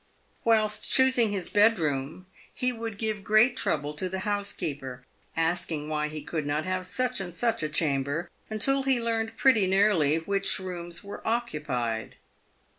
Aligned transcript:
"Whilst 0.43 0.89
choosing 0.89 1.29
his 1.29 1.47
bedroom, 1.47 2.25
he 2.51 2.71
would 2.73 2.97
give 2.97 3.23
great 3.23 3.55
trouble 3.55 3.93
to 3.93 4.09
the 4.09 4.21
housekeeper, 4.25 5.05
asking 5.37 5.89
why 5.89 6.07
he 6.07 6.23
could 6.23 6.47
not 6.47 6.65
have 6.65 6.87
such 6.87 7.21
and 7.21 7.35
such 7.35 7.61
a 7.61 7.69
chamber, 7.69 8.31
until 8.49 8.81
he 8.81 8.99
learned 8.99 9.37
pretty 9.37 9.67
nearly 9.67 10.15
which 10.17 10.57
rooms 10.57 11.03
were 11.03 11.21
occupied. 11.23 12.15